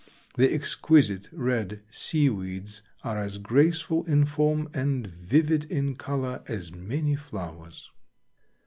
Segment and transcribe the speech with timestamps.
[0.35, 7.15] The exquisite red seaweeds are as graceful in form and vivid in color as many
[7.15, 7.87] flowers.